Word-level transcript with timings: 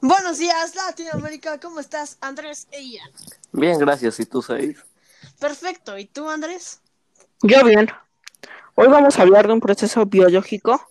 Buenos 0.00 0.38
días, 0.38 0.74
Latinoamérica. 0.74 1.60
¿Cómo 1.60 1.80
estás, 1.80 2.18
Andrés 2.20 2.66
e 2.72 2.82
Ian? 2.82 3.10
Bien, 3.52 3.78
gracias. 3.78 4.18
¿Y 4.20 4.26
tú, 4.26 4.42
Said? 4.42 4.76
Perfecto. 5.38 5.96
¿Y 5.96 6.06
tú, 6.06 6.28
Andrés? 6.28 6.80
Yo 7.42 7.64
bien. 7.64 7.88
Hoy 8.74 8.88
vamos 8.88 9.18
a 9.18 9.22
hablar 9.22 9.46
de 9.46 9.52
un 9.52 9.60
proceso 9.60 10.06
biológico 10.06 10.88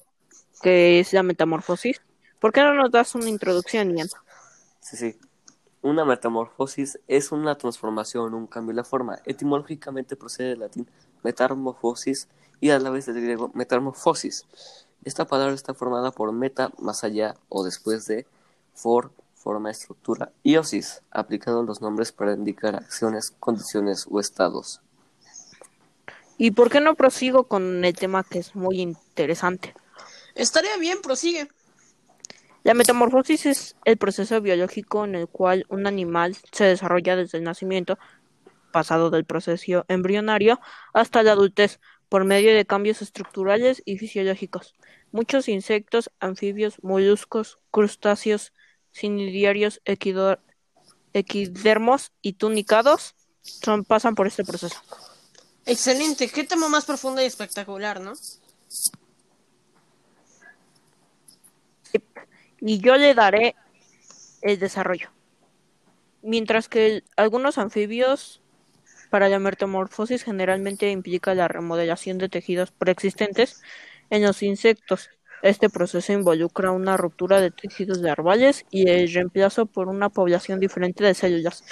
que 0.61 0.99
es 0.99 1.13
la 1.13 1.23
metamorfosis. 1.23 2.01
¿Por 2.39 2.53
qué 2.53 2.61
no 2.61 2.73
nos 2.73 2.91
das 2.91 3.15
una 3.15 3.29
introducción, 3.29 3.95
Ian? 3.97 4.09
Sí, 4.79 4.97
sí. 4.97 5.19
Una 5.81 6.05
metamorfosis 6.05 6.99
es 7.07 7.31
una 7.31 7.57
transformación, 7.57 8.33
un 8.33 8.47
cambio 8.47 8.73
de 8.73 8.77
la 8.77 8.83
forma. 8.83 9.19
Etimológicamente 9.25 10.15
procede 10.15 10.49
del 10.49 10.59
latín 10.59 10.89
metamorfosis 11.23 12.27
y 12.61 12.69
a 12.69 12.79
la 12.79 12.89
vez 12.91 13.07
del 13.07 13.21
griego 13.21 13.51
metamorfosis. 13.53 14.45
Esta 15.03 15.25
palabra 15.25 15.53
está 15.53 15.73
formada 15.73 16.11
por 16.11 16.31
meta, 16.31 16.71
más 16.77 17.03
allá 17.03 17.35
o 17.49 17.65
después 17.65 18.05
de, 18.05 18.25
for, 18.73 19.11
forma, 19.33 19.71
estructura, 19.71 20.31
y 20.43 20.55
osis, 20.55 21.01
aplicando 21.09 21.63
los 21.63 21.81
nombres 21.81 22.11
para 22.11 22.33
indicar 22.33 22.75
acciones, 22.75 23.31
condiciones 23.39 24.07
o 24.09 24.19
estados. 24.19 24.79
¿Y 26.37 26.51
por 26.51 26.69
qué 26.69 26.79
no 26.79 26.95
prosigo 26.95 27.45
con 27.45 27.83
el 27.83 27.95
tema 27.95 28.23
que 28.23 28.39
es 28.39 28.55
muy 28.55 28.79
interesante? 28.79 29.73
Estaría 30.35 30.77
bien, 30.77 31.01
prosigue. 31.01 31.49
La 32.63 32.75
metamorfosis 32.75 33.47
es 33.47 33.75
el 33.85 33.97
proceso 33.97 34.39
biológico 34.39 35.03
en 35.05 35.15
el 35.15 35.27
cual 35.27 35.65
un 35.69 35.87
animal 35.87 36.37
se 36.51 36.65
desarrolla 36.65 37.15
desde 37.15 37.39
el 37.39 37.43
nacimiento, 37.43 37.97
pasado 38.71 39.09
del 39.09 39.25
proceso 39.25 39.83
embrionario, 39.87 40.59
hasta 40.93 41.23
la 41.23 41.31
adultez, 41.31 41.79
por 42.11 42.25
medio 42.25 42.53
de 42.53 42.65
cambios 42.65 43.01
estructurales 43.01 43.81
y 43.85 43.97
fisiológicos. 43.97 44.75
Muchos 45.13 45.47
insectos, 45.47 46.11
anfibios, 46.19 46.83
moluscos, 46.83 47.57
crustáceos, 47.71 48.51
cnidiarios, 48.91 49.81
equidermos 51.13 52.11
y 52.21 52.33
tunicados 52.33 53.15
son, 53.43 53.85
pasan 53.85 54.15
por 54.15 54.27
este 54.27 54.43
proceso. 54.43 54.75
Excelente, 55.65 56.27
qué 56.27 56.43
tema 56.43 56.67
más 56.67 56.83
profundo 56.83 57.21
y 57.21 57.25
espectacular, 57.25 58.01
¿no? 58.01 58.11
y 62.59 62.79
yo 62.79 62.97
le 62.97 63.13
daré 63.13 63.55
el 64.41 64.59
desarrollo. 64.59 65.11
Mientras 66.23 66.67
que 66.67 67.05
algunos 67.15 67.57
anfibios 67.57 68.41
para 69.11 69.29
la 69.29 69.39
metamorfosis 69.39 70.23
generalmente 70.23 70.89
implica 70.89 71.35
la 71.35 71.49
remodelación 71.49 72.17
de 72.17 72.29
tejidos 72.29 72.71
preexistentes 72.71 73.61
en 74.09 74.23
los 74.23 74.41
insectos. 74.41 75.09
Este 75.43 75.69
proceso 75.69 76.13
involucra 76.13 76.71
una 76.71 76.95
ruptura 76.95 77.41
de 77.41 77.51
tejidos 77.51 77.97
larvales 77.97 78.65
y 78.71 78.89
el 78.89 79.13
reemplazo 79.13 79.65
por 79.65 79.89
una 79.89 80.09
población 80.09 80.61
diferente 80.61 81.03
de 81.03 81.13
células. 81.13 81.65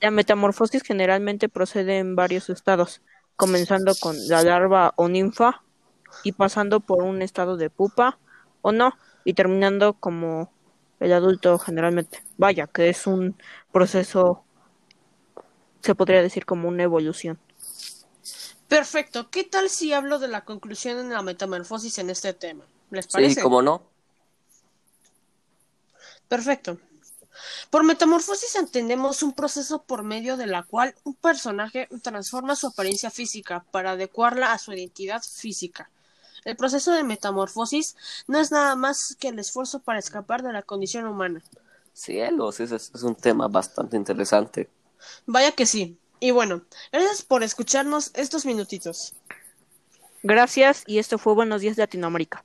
La 0.00 0.12
metamorfosis 0.12 0.84
generalmente 0.84 1.48
procede 1.48 1.98
en 1.98 2.14
varios 2.14 2.50
estados, 2.50 3.02
comenzando 3.34 3.92
con 4.00 4.14
la 4.28 4.44
larva 4.44 4.92
o 4.96 5.08
ninfa 5.08 5.64
y 6.22 6.32
pasando 6.32 6.78
por 6.78 7.02
un 7.02 7.20
estado 7.20 7.56
de 7.56 7.68
pupa 7.68 8.18
o 8.62 8.70
no, 8.70 8.92
y 9.24 9.34
terminando 9.34 9.94
como 9.94 10.52
el 11.00 11.12
adulto 11.12 11.58
generalmente. 11.58 12.22
Vaya, 12.36 12.68
que 12.68 12.88
es 12.88 13.08
un 13.08 13.36
proceso, 13.72 14.45
se 15.86 15.94
podría 15.94 16.20
decir 16.20 16.44
como 16.44 16.68
una 16.68 16.82
evolución. 16.82 17.38
Perfecto. 18.68 19.30
¿Qué 19.30 19.44
tal 19.44 19.70
si 19.70 19.92
hablo 19.92 20.18
de 20.18 20.28
la 20.28 20.44
conclusión 20.44 20.98
en 20.98 21.10
la 21.10 21.22
metamorfosis 21.22 21.98
en 21.98 22.10
este 22.10 22.32
tema? 22.32 22.64
¿Les 22.90 23.06
parece? 23.06 23.36
Sí, 23.36 23.40
cómo 23.40 23.62
no. 23.62 23.82
Perfecto. 26.28 26.78
Por 27.70 27.84
metamorfosis 27.84 28.56
entendemos 28.56 29.22
un 29.22 29.32
proceso 29.32 29.82
por 29.82 30.02
medio 30.02 30.36
de 30.36 30.46
la 30.46 30.64
cual 30.64 30.94
un 31.04 31.14
personaje 31.14 31.88
transforma 32.02 32.56
su 32.56 32.66
apariencia 32.66 33.10
física 33.10 33.64
para 33.70 33.92
adecuarla 33.92 34.52
a 34.52 34.58
su 34.58 34.72
identidad 34.72 35.22
física. 35.22 35.90
El 36.44 36.56
proceso 36.56 36.92
de 36.92 37.04
metamorfosis 37.04 37.96
no 38.26 38.38
es 38.38 38.50
nada 38.50 38.74
más 38.74 39.16
que 39.20 39.28
el 39.28 39.38
esfuerzo 39.38 39.80
para 39.80 39.98
escapar 39.98 40.42
de 40.42 40.52
la 40.52 40.62
condición 40.62 41.06
humana. 41.06 41.42
Cielos, 41.92 42.58
ese 42.60 42.76
es 42.76 43.02
un 43.02 43.14
tema 43.14 43.46
bastante 43.48 43.96
interesante. 43.96 44.68
Vaya 45.26 45.52
que 45.52 45.66
sí. 45.66 45.98
Y 46.20 46.30
bueno, 46.30 46.62
gracias 46.92 47.22
por 47.22 47.42
escucharnos 47.42 48.10
estos 48.14 48.46
minutitos. 48.46 49.14
Gracias 50.22 50.82
y 50.86 50.98
esto 50.98 51.18
fue 51.18 51.34
Buenos 51.34 51.60
Días 51.60 51.76
Latinoamérica. 51.76 52.44